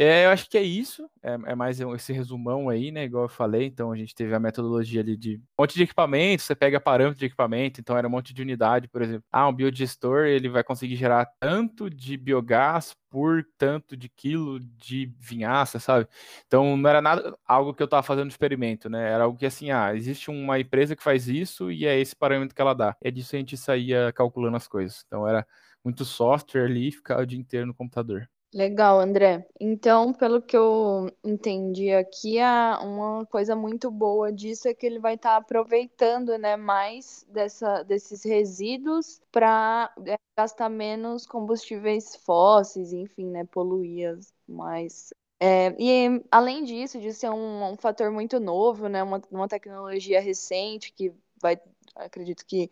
É, 0.00 0.26
eu 0.26 0.30
acho 0.30 0.48
que 0.48 0.56
é 0.56 0.62
isso, 0.62 1.10
é, 1.20 1.32
é, 1.32 1.54
mais 1.56 1.80
esse 1.80 2.12
resumão 2.12 2.68
aí, 2.68 2.92
né? 2.92 3.02
Igual 3.02 3.24
eu 3.24 3.28
falei, 3.28 3.66
então 3.66 3.90
a 3.90 3.96
gente 3.96 4.14
teve 4.14 4.32
a 4.32 4.38
metodologia 4.38 5.00
ali 5.00 5.16
de 5.16 5.38
um 5.38 5.62
monte 5.62 5.74
de 5.74 5.82
equipamento, 5.82 6.44
você 6.44 6.54
pega 6.54 6.78
parâmetro 6.80 7.18
de 7.18 7.26
equipamento, 7.26 7.80
então 7.80 7.98
era 7.98 8.06
um 8.06 8.10
monte 8.10 8.32
de 8.32 8.40
unidade, 8.40 8.86
por 8.86 9.02
exemplo. 9.02 9.24
Ah, 9.32 9.48
um 9.48 9.52
biodigestor, 9.52 10.26
ele 10.26 10.48
vai 10.48 10.62
conseguir 10.62 10.94
gerar 10.94 11.26
tanto 11.40 11.90
de 11.90 12.16
biogás 12.16 12.94
por 13.10 13.44
tanto 13.58 13.96
de 13.96 14.08
quilo 14.08 14.60
de 14.60 15.12
vinhaça, 15.18 15.80
sabe? 15.80 16.06
Então 16.46 16.76
não 16.76 16.88
era 16.88 17.02
nada 17.02 17.36
algo 17.44 17.74
que 17.74 17.82
eu 17.82 17.86
estava 17.86 18.04
fazendo 18.04 18.30
experimento, 18.30 18.88
né? 18.88 19.10
Era 19.10 19.24
algo 19.24 19.36
que 19.36 19.46
assim, 19.46 19.72
ah, 19.72 19.92
existe 19.96 20.30
uma 20.30 20.60
empresa 20.60 20.94
que 20.94 21.02
faz 21.02 21.26
isso 21.26 21.72
e 21.72 21.84
é 21.86 21.98
esse 21.98 22.14
parâmetro 22.14 22.54
que 22.54 22.62
ela 22.62 22.72
dá. 22.74 22.96
É 23.02 23.10
disso 23.10 23.34
a 23.34 23.38
gente 23.40 23.56
saía 23.56 24.12
calculando 24.12 24.56
as 24.56 24.68
coisas. 24.68 25.02
Então 25.08 25.26
era 25.26 25.44
muito 25.84 26.04
software 26.04 26.66
ali 26.66 26.88
e 26.88 26.92
ficava 26.92 27.22
o 27.22 27.26
dia 27.26 27.38
inteiro 27.38 27.66
no 27.66 27.74
computador. 27.74 28.28
Legal, 28.52 28.98
André. 28.98 29.46
Então, 29.60 30.12
pelo 30.14 30.40
que 30.40 30.56
eu 30.56 31.10
entendi 31.22 31.90
aqui, 31.92 32.38
uma 32.80 33.26
coisa 33.26 33.54
muito 33.54 33.90
boa 33.90 34.32
disso 34.32 34.66
é 34.68 34.72
que 34.74 34.86
ele 34.86 34.98
vai 34.98 35.14
estar 35.16 35.32
tá 35.32 35.36
aproveitando, 35.36 36.36
né, 36.38 36.56
mais 36.56 37.26
dessa, 37.28 37.82
desses 37.82 38.24
resíduos 38.24 39.20
para 39.30 39.92
é, 40.06 40.16
gastar 40.36 40.70
menos 40.70 41.26
combustíveis 41.26 42.16
fósseis, 42.16 42.92
enfim, 42.94 43.26
né, 43.26 43.44
poluir 43.44 44.18
mais. 44.48 45.12
É, 45.38 45.74
e 45.78 46.24
além 46.30 46.64
disso, 46.64 46.98
de 46.98 47.12
ser 47.12 47.28
um, 47.30 47.72
um 47.72 47.76
fator 47.76 48.10
muito 48.10 48.40
novo, 48.40 48.88
né, 48.88 49.02
uma, 49.02 49.20
uma 49.30 49.46
tecnologia 49.46 50.20
recente 50.22 50.90
que 50.94 51.12
vai, 51.40 51.60
acredito 51.96 52.46
que 52.46 52.70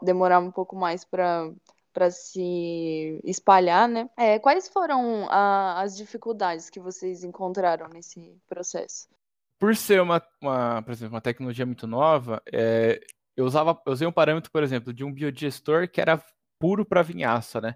demorar 0.00 0.38
um 0.38 0.50
pouco 0.52 0.76
mais 0.76 1.04
para 1.04 1.50
para 1.98 2.12
se 2.12 3.20
espalhar, 3.24 3.88
né? 3.88 4.08
É, 4.16 4.38
quais 4.38 4.68
foram 4.68 5.28
a, 5.28 5.80
as 5.82 5.96
dificuldades 5.96 6.70
que 6.70 6.78
vocês 6.78 7.24
encontraram 7.24 7.88
nesse 7.88 8.40
processo? 8.48 9.08
Por 9.58 9.74
ser 9.74 10.00
uma, 10.00 10.22
uma 10.40 10.80
por 10.80 10.92
exemplo, 10.92 11.14
uma 11.16 11.20
tecnologia 11.20 11.66
muito 11.66 11.88
nova, 11.88 12.40
é, 12.52 13.00
eu 13.36 13.44
usava, 13.44 13.76
eu 13.84 13.92
usei 13.92 14.06
um 14.06 14.12
parâmetro, 14.12 14.48
por 14.52 14.62
exemplo, 14.62 14.94
de 14.94 15.02
um 15.02 15.12
biodigestor 15.12 15.90
que 15.90 16.00
era 16.00 16.24
puro 16.60 16.84
para 16.84 17.02
vinhaça, 17.02 17.60
né? 17.60 17.74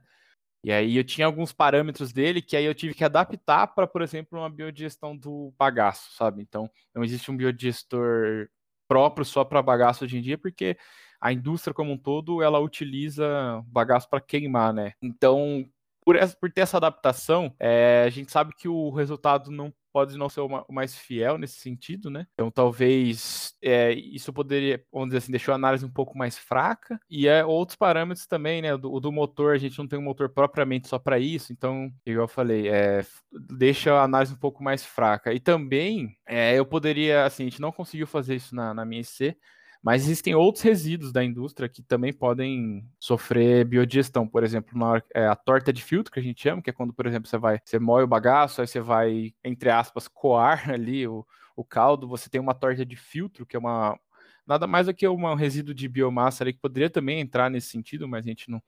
E 0.64 0.70
aí 0.70 0.96
eu 0.96 1.02
tinha 1.02 1.26
alguns 1.26 1.52
parâmetros 1.52 2.12
dele 2.12 2.40
que 2.40 2.56
aí 2.56 2.64
eu 2.64 2.74
tive 2.76 2.94
que 2.94 3.02
adaptar 3.02 3.66
para, 3.66 3.88
por 3.88 4.02
exemplo, 4.02 4.38
uma 4.38 4.48
biodigestão 4.48 5.16
do 5.16 5.52
bagaço, 5.58 6.12
sabe? 6.14 6.40
Então, 6.42 6.70
não 6.94 7.02
existe 7.02 7.28
um 7.28 7.36
biodigestor 7.36 8.48
próprio 8.86 9.24
só 9.24 9.44
para 9.44 9.60
bagaço 9.60 10.04
hoje 10.04 10.18
em 10.18 10.22
dia, 10.22 10.38
porque 10.38 10.78
a 11.22 11.32
indústria 11.32 11.72
como 11.72 11.92
um 11.92 11.96
todo, 11.96 12.42
ela 12.42 12.58
utiliza 12.58 13.62
bagaço 13.68 14.10
para 14.10 14.20
queimar, 14.20 14.72
né? 14.72 14.92
Então, 15.00 15.64
por, 16.04 16.16
essa, 16.16 16.36
por 16.36 16.50
ter 16.50 16.62
essa 16.62 16.78
adaptação, 16.78 17.54
é, 17.60 18.02
a 18.04 18.10
gente 18.10 18.32
sabe 18.32 18.52
que 18.56 18.66
o 18.68 18.90
resultado 18.90 19.52
não 19.52 19.72
pode 19.92 20.16
não 20.16 20.28
ser 20.28 20.40
o 20.40 20.72
mais 20.72 20.96
fiel 20.96 21.36
nesse 21.36 21.60
sentido, 21.60 22.10
né? 22.10 22.26
Então 22.32 22.50
talvez 22.50 23.54
é, 23.62 23.92
isso 23.92 24.32
poderia, 24.32 24.82
vamos 24.90 25.08
dizer 25.08 25.18
assim, 25.18 25.30
deixou 25.30 25.52
a 25.52 25.56
análise 25.56 25.84
um 25.84 25.90
pouco 25.90 26.16
mais 26.16 26.36
fraca. 26.36 26.98
E 27.08 27.28
é 27.28 27.44
outros 27.44 27.76
parâmetros 27.76 28.26
também, 28.26 28.62
né? 28.62 28.74
O 28.74 28.78
do, 28.78 28.98
do 28.98 29.12
motor, 29.12 29.54
a 29.54 29.58
gente 29.58 29.78
não 29.78 29.86
tem 29.86 29.98
um 29.98 30.02
motor 30.02 30.30
propriamente 30.30 30.88
só 30.88 30.98
para 30.98 31.18
isso, 31.18 31.52
então, 31.52 31.92
igual 32.06 32.24
eu 32.24 32.28
falei, 32.28 32.68
é, 32.68 33.04
deixa 33.50 33.92
a 33.94 34.02
análise 34.02 34.34
um 34.34 34.38
pouco 34.38 34.64
mais 34.64 34.84
fraca. 34.84 35.32
E 35.32 35.38
também 35.38 36.16
é, 36.26 36.58
eu 36.58 36.64
poderia, 36.64 37.26
assim, 37.26 37.44
a 37.44 37.48
gente 37.50 37.60
não 37.60 37.70
conseguiu 37.70 38.06
fazer 38.06 38.34
isso 38.34 38.56
na, 38.56 38.72
na 38.72 38.84
minha 38.84 39.02
IC, 39.02 39.36
mas 39.82 40.04
existem 40.04 40.32
outros 40.32 40.62
resíduos 40.62 41.12
da 41.12 41.24
indústria 41.24 41.68
que 41.68 41.82
também 41.82 42.12
podem 42.12 42.88
sofrer 43.00 43.64
biodigestão. 43.64 44.28
Por 44.28 44.44
exemplo, 44.44 44.78
na, 44.78 45.02
é, 45.12 45.26
a 45.26 45.34
torta 45.34 45.72
de 45.72 45.82
filtro, 45.82 46.12
que 46.12 46.20
a 46.20 46.22
gente 46.22 46.40
chama, 46.40 46.62
que 46.62 46.70
é 46.70 46.72
quando, 46.72 46.92
por 46.92 47.04
exemplo, 47.04 47.28
você 47.28 47.36
vai, 47.36 47.60
você 47.64 47.80
moe 47.80 48.04
o 48.04 48.06
bagaço, 48.06 48.60
aí 48.60 48.66
você 48.66 48.80
vai, 48.80 49.34
entre 49.42 49.70
aspas, 49.70 50.06
coar 50.06 50.70
ali 50.70 51.06
o, 51.08 51.26
o 51.56 51.64
caldo, 51.64 52.06
você 52.06 52.30
tem 52.30 52.40
uma 52.40 52.54
torta 52.54 52.86
de 52.86 52.94
filtro, 52.94 53.44
que 53.44 53.56
é 53.56 53.58
uma. 53.58 53.98
Nada 54.46 54.66
mais 54.66 54.86
do 54.86 54.94
que 54.94 55.06
um 55.06 55.34
resíduo 55.34 55.74
de 55.74 55.88
biomassa 55.88 56.42
ali 56.42 56.52
que 56.52 56.60
poderia 56.60 56.90
também 56.90 57.20
entrar 57.20 57.48
nesse 57.48 57.68
sentido, 57.68 58.08
mas 58.08 58.24
a 58.24 58.28
gente 58.28 58.50
não, 58.50 58.60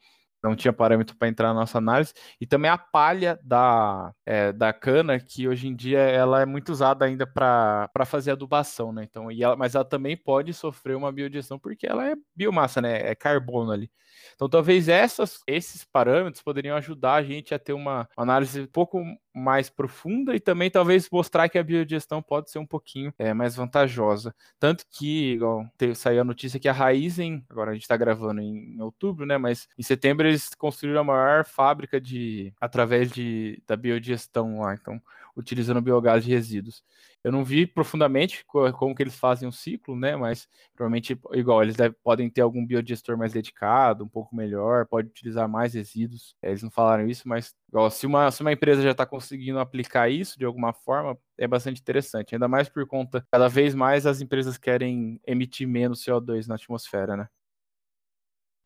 não 0.45 0.57
tinha 0.57 0.73
parâmetro 0.73 1.17
para 1.17 1.29
entrar 1.29 1.49
na 1.49 1.61
nossa 1.61 1.79
análise, 1.79 2.13
e 2.41 2.47
também 2.47 2.71
a 2.71 2.79
palha 2.79 3.39
da, 3.43 4.13
é, 4.27 4.53
da 4.53 4.73
cana, 4.73 5.19
que 5.19 5.49
hoje 5.49 5.69
em 5.69 5.75
dia 5.75 5.99
ela 5.99 6.43
é 6.43 6.47
muito 6.47 6.71
usada 6.71 7.05
ainda 7.05 7.27
para 7.27 7.91
fazer 8.07 8.33
adubação, 8.33 8.93
né? 8.93 9.05
Então, 9.05 9.31
e 9.31 9.43
ela, 9.43 9.57
mas 9.57 9.75
ela 9.75 9.85
também 9.85 10.17
pode 10.17 10.53
sofrer 10.53 10.97
uma 10.97 11.11
biodigestão 11.13 11.59
porque 11.59 11.87
ela 11.87 12.07
é 12.09 12.15
biomassa, 12.37 12.81
né? 12.81 13.11
É 13.11 13.15
carbono 13.15 13.73
ali. 13.73 13.91
Então, 14.35 14.49
talvez 14.49 14.89
essas, 14.89 15.41
esses 15.47 15.85
parâmetros 15.85 16.43
poderiam 16.43 16.77
ajudar 16.77 17.15
a 17.15 17.23
gente 17.23 17.55
a 17.55 17.59
ter 17.59 17.73
uma 17.73 18.09
análise 18.17 18.61
um 18.63 18.67
pouco 18.67 19.03
mais 19.35 19.69
profunda 19.69 20.35
e 20.37 20.41
também 20.41 20.71
talvez 20.71 21.09
mostrar 21.11 21.49
que 21.49 21.59
a 21.59 21.63
biodigestão 21.63 22.23
pode 22.23 22.51
ser 22.51 22.59
um 22.59 22.67
pouquinho 22.67 23.13
é, 23.19 23.35
mais 23.35 23.57
vantajosa. 23.57 24.35
Tanto 24.61 24.85
que, 24.91 25.33
igual 25.33 25.67
saiu 25.95 26.21
a 26.21 26.25
notícia 26.25 26.61
que 26.61 26.69
a 26.69 26.73
Raizen, 26.73 27.45
agora 27.51 27.73
a 27.73 27.75
gente 27.75 27.83
está 27.83 27.97
gravando 27.97 28.41
em, 28.41 28.81
outubro, 28.81 29.27
né? 29.27 29.37
Mas 29.37 29.69
em 29.79 29.83
setembro 29.83 30.27
eles 30.27 30.51
construíram 30.55 31.01
a 31.01 31.05
maior 31.05 31.45
fábrica 31.45 32.01
de 32.01 32.53
através 32.61 33.11
de, 33.11 33.63
da 33.67 33.77
biodigestão 33.77 34.61
lá, 34.61 34.75
então 34.75 35.01
utilizando 35.37 35.81
biogás 35.83 36.25
de 36.25 36.31
resíduos. 36.31 36.85
Eu 37.23 37.33
não 37.33 37.43
vi 37.43 37.67
profundamente 37.67 38.45
como 38.45 38.95
que 38.95 39.03
eles 39.03 39.17
fazem 39.17 39.49
o 39.49 39.53
ciclo, 39.53 39.97
né? 39.97 40.15
Mas 40.15 40.47
provavelmente, 40.75 41.19
igual, 41.33 41.63
eles 41.63 41.77
podem 42.03 42.29
ter 42.29 42.43
algum 42.43 42.65
biodigestor 42.65 43.17
mais 43.17 43.33
dedicado, 43.33 44.05
um 44.05 44.09
pouco 44.09 44.37
melhor, 44.37 44.87
pode 44.87 45.09
utilizar 45.09 45.49
mais 45.49 45.73
resíduos. 45.73 46.37
É, 46.43 46.51
eles 46.51 46.63
não 46.63 46.71
falaram 46.71 47.09
isso, 47.09 47.27
mas 47.27 47.55
igual, 47.75 47.91
se 47.91 48.07
uma, 48.07 48.31
se 48.31 48.41
uma 48.41 48.53
empresa 48.53 48.81
já 48.81 48.93
está 48.93 49.05
conseguindo 49.05 49.59
aplicar 49.59 50.09
isso 50.09 50.39
de 50.39 50.45
alguma 50.45 50.73
forma, 50.73 51.19
é 51.37 51.49
bastante 51.49 51.81
interessante. 51.81 52.35
Ainda 52.35 52.47
mais 52.47 52.69
por 52.69 52.87
conta, 52.87 53.27
cada 53.33 53.49
vez 53.49 53.75
mais 53.75 54.07
as 54.07 54.21
empresas 54.21 54.57
querem 54.57 55.21
emitir 55.27 55.67
menos 55.67 56.05
CO2 56.05 56.47
na 56.47 56.55
atmosfera, 56.55 57.17
né? 57.17 57.29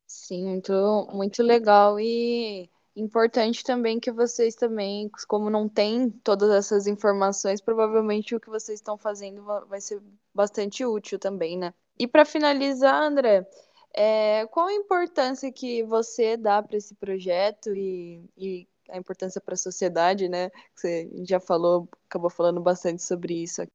Sim, 0.07 0.47
muito, 0.47 1.09
muito 1.13 1.43
legal. 1.43 1.99
E 1.99 2.71
Importante 2.99 3.63
também 3.63 4.01
que 4.01 4.11
vocês 4.11 4.57
também, 4.57 5.09
como 5.29 5.49
não 5.49 5.69
tem 5.69 6.11
todas 6.11 6.51
essas 6.51 6.89
informações, 6.89 7.61
provavelmente 7.61 8.35
o 8.35 8.41
que 8.41 8.51
vocês 8.51 8.81
estão 8.81 8.99
fazendo 8.99 9.41
vai 9.69 9.81
ser 9.81 10.03
bastante 10.35 10.85
útil 10.85 11.17
também, 11.17 11.57
né? 11.57 11.73
E 11.97 12.09
para 12.09 12.25
finalizar, 12.25 13.01
André, 13.01 13.49
é, 13.95 14.47
qual 14.47 14.67
a 14.67 14.75
importância 14.75 15.53
que 15.53 15.85
você 15.85 16.37
dá 16.37 16.61
para 16.61 16.77
esse 16.77 16.93
projeto 16.97 17.73
e, 17.73 18.29
e 18.37 18.69
a 18.91 18.97
importância 18.99 19.41
para 19.41 19.55
a 19.55 19.57
sociedade, 19.57 20.29
né? 20.29 20.51
Você 20.75 21.11
já 21.25 21.41
falou, 21.41 21.89
acabou 22.09 22.31
falando 22.31 22.61
bastante 22.61 23.03
sobre 23.03 23.35
isso 23.43 23.63
aqui. 23.63 23.73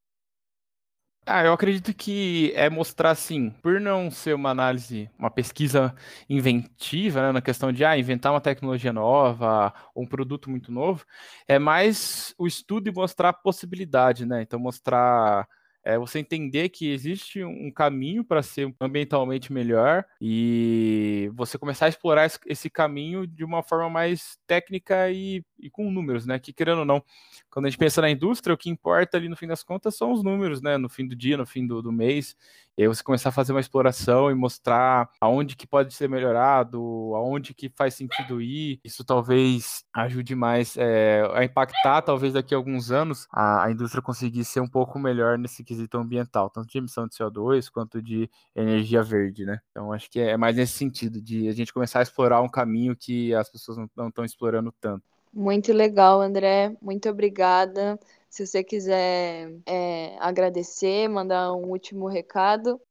Ah, 1.25 1.45
eu 1.45 1.53
acredito 1.53 1.93
que 1.93 2.51
é 2.53 2.69
mostrar 2.69 3.11
assim, 3.11 3.49
por 3.61 3.79
não 3.79 4.11
ser 4.11 4.33
uma 4.35 4.49
análise, 4.49 5.09
uma 5.17 5.31
pesquisa 5.31 5.95
inventiva, 6.29 7.21
né, 7.21 7.31
na 7.31 7.41
questão 7.41 7.71
de 7.71 7.85
ah, 7.85 7.97
inventar 7.97 8.33
uma 8.33 8.41
tecnologia 8.41 8.91
nova, 8.91 9.73
ou 9.95 10.03
um 10.03 10.07
produto 10.07 10.49
muito 10.49 10.69
novo, 10.69 11.05
é 11.47 11.57
mais 11.57 12.35
o 12.37 12.45
estudo 12.45 12.89
e 12.89 12.91
mostrar 12.93 13.29
a 13.29 13.33
possibilidade, 13.33 14.25
né? 14.25 14.41
Então 14.41 14.59
mostrar 14.59 15.47
é 15.83 15.97
você 15.97 16.19
entender 16.19 16.69
que 16.69 16.89
existe 16.91 17.43
um 17.43 17.69
caminho 17.69 18.23
para 18.23 18.41
ser 18.41 18.73
ambientalmente 18.79 19.51
melhor 19.51 20.05
e 20.21 21.29
você 21.33 21.57
começar 21.57 21.87
a 21.87 21.89
explorar 21.89 22.31
esse 22.45 22.69
caminho 22.69 23.27
de 23.27 23.43
uma 23.43 23.61
forma 23.61 23.89
mais 23.89 24.37
técnica 24.47 25.11
e, 25.11 25.43
e, 25.59 25.69
com 25.69 25.91
números, 25.91 26.25
né? 26.25 26.39
Que 26.39 26.53
querendo 26.53 26.79
ou 26.79 26.85
não, 26.85 27.03
quando 27.49 27.65
a 27.65 27.69
gente 27.69 27.77
pensa 27.77 28.01
na 28.01 28.09
indústria, 28.09 28.53
o 28.53 28.57
que 28.57 28.69
importa 28.69 29.17
ali 29.17 29.27
no 29.27 29.35
fim 29.35 29.47
das 29.47 29.63
contas 29.63 29.95
são 29.95 30.13
os 30.13 30.23
números, 30.23 30.61
né? 30.61 30.77
No 30.77 30.87
fim 30.87 31.05
do 31.05 31.15
dia, 31.15 31.35
no 31.35 31.45
fim 31.45 31.67
do, 31.67 31.81
do 31.81 31.91
mês. 31.91 32.35
E 32.77 32.81
aí 32.81 32.87
você 32.87 33.03
começar 33.03 33.29
a 33.29 33.31
fazer 33.31 33.53
uma 33.53 33.59
exploração 33.59 34.31
e 34.31 34.33
mostrar 34.33 35.09
aonde 35.21 35.55
que 35.55 35.67
pode 35.67 35.93
ser 35.93 36.09
melhorado, 36.09 36.79
aonde 37.15 37.53
que 37.53 37.69
faz 37.69 37.93
sentido 37.93 38.41
ir. 38.41 38.79
Isso 38.83 39.03
talvez 39.03 39.83
ajude 39.93 40.33
mais 40.35 40.75
é, 40.75 41.23
a 41.33 41.43
impactar, 41.43 42.01
talvez 42.01 42.33
daqui 42.33 42.53
a 42.53 42.57
alguns 42.57 42.89
anos, 42.89 43.27
a, 43.31 43.65
a 43.65 43.71
indústria 43.71 44.01
conseguir 44.01 44.43
ser 44.43 44.59
um 44.59 44.67
pouco 44.67 44.97
melhor 44.97 45.37
nesse 45.37 45.63
quesito 45.63 45.97
ambiental, 45.97 46.49
tanto 46.49 46.67
de 46.67 46.77
emissão 46.79 47.07
de 47.07 47.15
CO2 47.15 47.69
quanto 47.69 48.01
de 48.01 48.27
energia 48.55 49.03
verde, 49.03 49.45
né? 49.45 49.59
Então 49.69 49.93
acho 49.93 50.09
que 50.09 50.19
é 50.19 50.35
mais 50.35 50.55
nesse 50.55 50.73
sentido, 50.73 51.21
de 51.21 51.47
a 51.47 51.53
gente 51.53 51.71
começar 51.71 51.99
a 51.99 52.03
explorar 52.03 52.41
um 52.41 52.49
caminho 52.49 52.95
que 52.95 53.35
as 53.35 53.49
pessoas 53.49 53.77
não 53.95 54.07
estão 54.07 54.25
explorando 54.25 54.73
tanto. 54.81 55.03
Muito 55.33 55.73
legal, 55.73 56.21
André. 56.21 56.75
Muito 56.79 57.09
obrigada. 57.09 57.99
Se 58.33 58.47
você 58.47 58.63
quiser 58.63 59.61
é, 59.63 60.17
agradecer, 60.19 61.07
mandar 61.07 61.53
um 61.53 61.69
último 61.69 62.07
recado. 62.07 62.81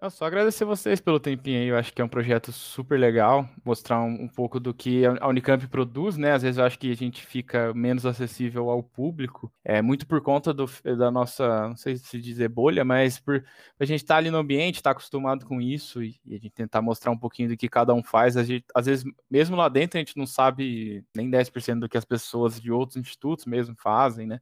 Eu 0.00 0.08
só 0.08 0.24
agradecer 0.24 0.64
vocês 0.64 0.98
pelo 0.98 1.20
tempinho 1.20 1.60
aí. 1.60 1.66
Eu 1.66 1.76
acho 1.76 1.92
que 1.92 2.00
é 2.00 2.04
um 2.06 2.08
projeto 2.08 2.50
super 2.52 2.98
legal, 2.98 3.46
mostrar 3.62 4.00
um, 4.00 4.22
um, 4.22 4.28
pouco 4.28 4.58
do 4.58 4.72
que 4.72 5.04
a 5.04 5.28
Unicamp 5.28 5.66
produz, 5.68 6.16
né? 6.16 6.32
Às 6.32 6.40
vezes 6.40 6.56
eu 6.56 6.64
acho 6.64 6.78
que 6.78 6.90
a 6.90 6.96
gente 6.96 7.26
fica 7.26 7.74
menos 7.74 8.06
acessível 8.06 8.70
ao 8.70 8.82
público, 8.82 9.52
é 9.62 9.82
muito 9.82 10.06
por 10.06 10.22
conta 10.22 10.54
do, 10.54 10.64
da 10.96 11.10
nossa, 11.10 11.68
não 11.68 11.76
sei 11.76 11.98
se 11.98 12.18
dizer 12.18 12.48
bolha, 12.48 12.82
mas 12.82 13.18
por 13.18 13.44
a 13.78 13.84
gente 13.84 14.00
estar 14.00 14.14
tá 14.14 14.18
ali 14.18 14.30
no 14.30 14.38
ambiente, 14.38 14.76
estar 14.76 14.88
tá 14.88 14.92
acostumado 14.92 15.44
com 15.44 15.60
isso 15.60 16.02
e, 16.02 16.18
e, 16.24 16.34
a 16.34 16.38
gente 16.38 16.54
tentar 16.54 16.80
mostrar 16.80 17.10
um 17.10 17.18
pouquinho 17.18 17.50
do 17.50 17.58
que 17.58 17.68
cada 17.68 17.92
um 17.92 18.02
faz. 18.02 18.38
A 18.38 18.42
gente, 18.42 18.64
às 18.74 18.86
vezes, 18.86 19.04
mesmo 19.30 19.54
lá 19.54 19.68
dentro, 19.68 19.98
a 19.98 20.00
gente 20.00 20.16
não 20.16 20.26
sabe 20.26 21.04
nem 21.14 21.30
10% 21.30 21.80
do 21.80 21.88
que 21.90 21.98
as 21.98 22.06
pessoas 22.06 22.58
de 22.58 22.72
outros 22.72 22.96
institutos 22.96 23.44
mesmo 23.44 23.76
fazem, 23.76 24.26
né? 24.26 24.40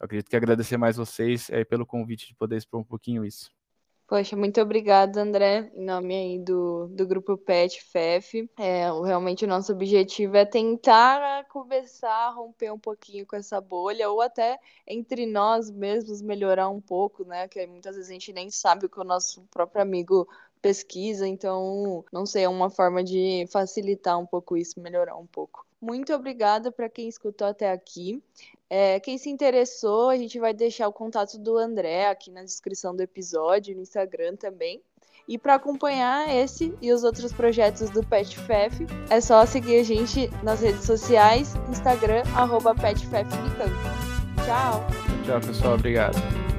Eu 0.00 0.04
acredito 0.04 0.28
que 0.28 0.36
agradecer 0.36 0.76
mais 0.76 0.96
vocês 0.96 1.48
é, 1.50 1.64
pelo 1.64 1.86
convite 1.86 2.28
de 2.28 2.34
poder 2.34 2.56
expor 2.56 2.80
um 2.80 2.84
pouquinho 2.84 3.24
isso. 3.24 3.50
Poxa, 4.12 4.36
muito 4.36 4.60
obrigada, 4.60 5.22
André, 5.22 5.72
em 5.74 5.86
nome 5.86 6.14
aí 6.14 6.38
do, 6.38 6.86
do 6.88 7.06
grupo 7.06 7.38
PET 7.38 7.82
FEF. 7.82 8.46
É, 8.58 8.90
realmente 9.06 9.46
o 9.46 9.48
nosso 9.48 9.72
objetivo 9.72 10.36
é 10.36 10.44
tentar 10.44 11.46
conversar, 11.48 12.30
romper 12.34 12.70
um 12.70 12.78
pouquinho 12.78 13.24
com 13.24 13.36
essa 13.36 13.58
bolha, 13.58 14.10
ou 14.10 14.20
até 14.20 14.58
entre 14.86 15.24
nós 15.24 15.70
mesmos 15.70 16.20
melhorar 16.20 16.68
um 16.68 16.78
pouco, 16.78 17.24
né? 17.24 17.48
Que 17.48 17.66
muitas 17.66 17.96
vezes 17.96 18.10
a 18.10 18.12
gente 18.12 18.34
nem 18.34 18.50
sabe 18.50 18.84
o 18.84 18.88
que 18.90 19.00
o 19.00 19.04
nosso 19.04 19.42
próprio 19.50 19.80
amigo 19.80 20.28
pesquisa, 20.60 21.26
então, 21.26 22.04
não 22.12 22.26
sei, 22.26 22.44
é 22.44 22.48
uma 22.50 22.68
forma 22.68 23.02
de 23.02 23.46
facilitar 23.50 24.18
um 24.18 24.26
pouco 24.26 24.58
isso, 24.58 24.78
melhorar 24.78 25.16
um 25.16 25.26
pouco. 25.26 25.66
Muito 25.82 26.14
obrigada 26.14 26.70
para 26.70 26.88
quem 26.88 27.08
escutou 27.08 27.48
até 27.48 27.72
aqui. 27.72 28.22
É, 28.70 29.00
quem 29.00 29.18
se 29.18 29.28
interessou, 29.28 30.10
a 30.10 30.16
gente 30.16 30.38
vai 30.38 30.54
deixar 30.54 30.86
o 30.86 30.92
contato 30.92 31.36
do 31.36 31.58
André 31.58 32.06
aqui 32.06 32.30
na 32.30 32.44
descrição 32.44 32.94
do 32.94 33.02
episódio, 33.02 33.74
no 33.74 33.82
Instagram 33.82 34.36
também. 34.36 34.80
E 35.26 35.36
para 35.36 35.56
acompanhar 35.56 36.32
esse 36.32 36.72
e 36.80 36.92
os 36.92 37.02
outros 37.02 37.32
projetos 37.32 37.90
do 37.90 38.06
PetFef, 38.06 38.86
é 39.10 39.20
só 39.20 39.44
seguir 39.44 39.80
a 39.80 39.82
gente 39.82 40.30
nas 40.44 40.60
redes 40.60 40.84
sociais, 40.84 41.54
Instagram, 41.68 42.22
arroba. 42.36 42.74
Tchau! 44.44 44.86
Tchau, 45.26 45.40
pessoal. 45.40 45.74
Obrigado. 45.74 46.51